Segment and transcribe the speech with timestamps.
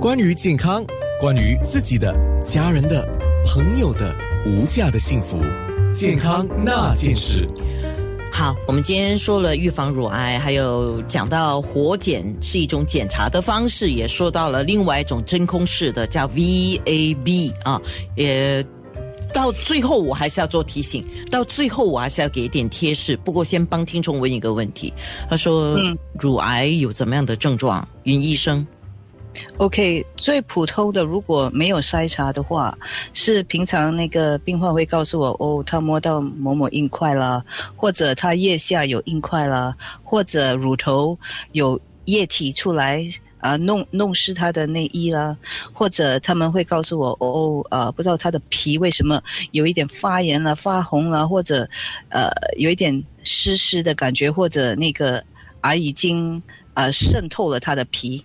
[0.00, 0.84] 关于健康，
[1.20, 3.04] 关于自己的、家人的、
[3.44, 4.14] 朋友的
[4.46, 5.38] 无价的幸福，
[5.92, 7.44] 健康那件事。
[8.32, 17.82] 好，我们今天说了预防乳癌，还有讲到活检是一种检查的方式，也说到了另外一种真空式的叫 VAB 啊，
[18.14, 18.64] 也。
[19.30, 21.04] 到最后，我还是要做提醒。
[21.30, 23.14] 到最后，我还是要给一点贴士。
[23.18, 24.90] 不过，先帮听众问一个问题。
[25.28, 28.66] 他说：“嗯，乳癌有怎么样的症状？”云医生
[29.56, 32.76] ，OK，最普通的，如果没有筛查的话，
[33.12, 37.44] 是平常那个病患会告诉我：“哦，他摸到某某硬块了，
[37.76, 41.18] 或者他腋下有硬块了，或者乳头
[41.52, 43.08] 有液体出来。”
[43.40, 45.36] 啊，弄弄湿他的内衣啦，
[45.72, 51.62] 或者他们会告诉我，哦，呃，不知道他的皮为什么有一点发炎了、发红了，或者，
[52.08, 55.22] 呃，有一点湿湿的感觉，或者那个
[55.60, 56.42] 啊已经
[56.74, 58.24] 啊渗透了他的皮，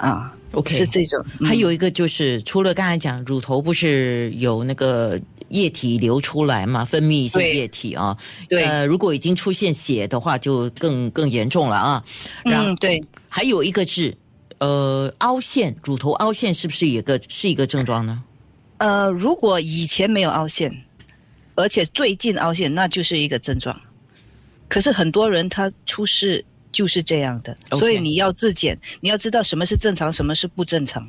[0.00, 1.24] 啊，OK，是这种。
[1.44, 8.16] 还有一个就是，除了刚才讲乳头不是有那个液体流出来嘛，分泌一些液体啊，
[8.48, 12.04] 对，呃，如果已经出现血的话，就更更严重了啊。
[12.44, 13.02] 嗯，对。
[13.28, 14.16] 还有一个是，
[14.58, 18.22] 呃，凹陷，乳头凹陷是不是一个是一个症状呢？
[18.78, 20.74] 呃，如果以前没有凹陷，
[21.54, 23.78] 而且最近凹陷，那就是一个症状。
[24.68, 31.08] 可是很多人他出事就是这样的，所以你要自检，你要知道什么是正常，什么是不正常。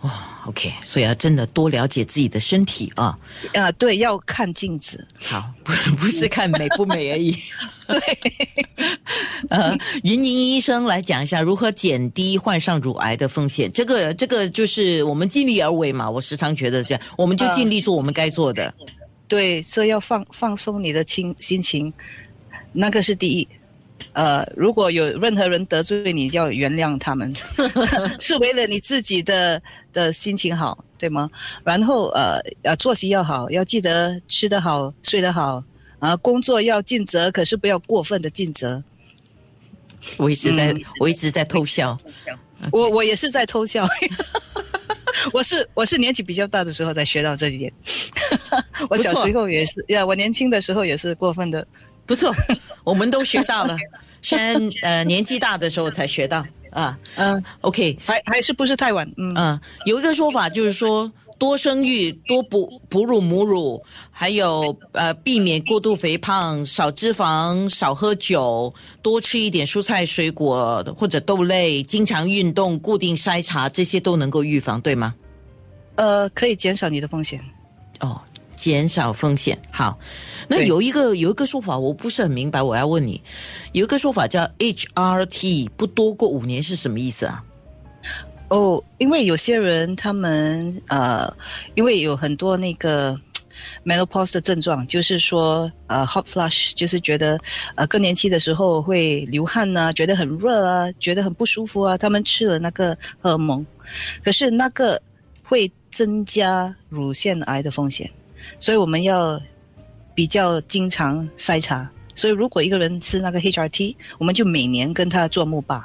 [0.00, 0.12] 哇
[0.46, 3.18] ，OK，所以要真的多了解自己的身体啊！
[3.54, 5.06] 啊，对，要看镜子。
[5.24, 7.34] 好，不 不是看美不美而已。
[7.88, 8.00] 对，
[9.48, 13.72] 呃，云宁医生来讲一下如何减低患上乳癌的风险。
[13.72, 16.10] 这个，这个就是我们尽力而为嘛。
[16.10, 18.74] 我时常觉得这样，我们就尽力做我们该做的。
[19.26, 21.90] 对，所以要放放松你的心心情，
[22.74, 23.48] 那个是第一。
[24.12, 27.32] 呃，如果有任何人得罪你，要原谅他们，
[28.20, 29.60] 是为了你自己的
[29.92, 31.28] 的心情好，对吗？
[31.64, 35.62] 然后呃呃，作息要好，要记得吃得好，睡得好，
[35.98, 38.82] 啊，工作要尽责，可是不要过分的尽责。
[40.18, 41.98] 我一直在，我一直在偷笑，
[42.70, 43.88] 我我也是在偷笑，
[45.32, 47.72] 我是我是年纪比较大的时候才学到这一点，
[48.90, 51.66] 我小时候也是呀，我年轻的时候也是过分的。
[52.06, 52.34] 不错，
[52.84, 53.76] 我们都学到了。
[54.22, 59.06] 虽然呃年纪大的时候才学到啊，嗯，OK，还还是不是太晚？
[59.16, 68.72] 嗯，有一个说法就是说，多生育、多哺哺乳母乳，还有呃避免过度肥胖、少脂肪、少喝酒、
[69.02, 75.14] 多吃一点蔬菜水果或者豆类、经常运动、固定筛查，这些都能够预防，对吗？
[75.96, 77.40] 呃，可以减少你的风险。
[78.00, 78.20] 哦。
[78.56, 79.98] 减少风险，好。
[80.48, 83.22] 那有一个有一个说法，我不是很明白，我要问你，
[83.72, 87.42] 有一个说法叫 HRT，不多过五年是什么意思啊？
[88.48, 91.34] 哦，因为有些人他们呃，
[91.74, 93.18] 因为有很多那个
[93.86, 97.40] menopause 的症状，就是说呃 hot flush，就是觉得
[97.74, 103.64] 呃更年期的时候会流汗呢，觉得很热啊，觉得很不舒服啊，他们吃了那个荷尔蒙，
[104.22, 105.00] 可是那个
[105.42, 108.08] 会增加乳腺癌的风险。
[108.58, 109.40] 所以我们要
[110.14, 111.90] 比较经常筛查。
[112.14, 115.82] 所以如果一个人吃那个 HRT，我们就每年跟他做木靶。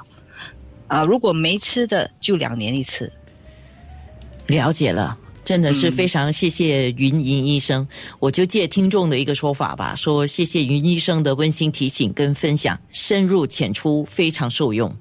[0.88, 3.12] 啊，如果没吃的，就两年一次。
[4.48, 7.88] 了解了，真的是非常谢谢云莹医生。
[8.20, 14.96] 我就借听众的一个说法吧，说谢谢云医生的温馨提醒跟分享，深入浅出，非常受用。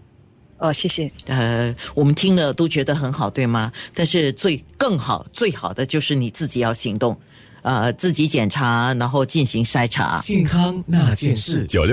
[0.59, 1.11] 哦，谢谢。
[1.27, 3.73] 呃，我们听了都觉得很好，对吗？
[3.95, 7.19] 但是最更好、最好的就是你自己要行动。
[7.63, 10.21] 呃，自己检查，然后进行筛查。
[10.23, 11.65] 健康那件事。
[11.67, 11.87] 九六。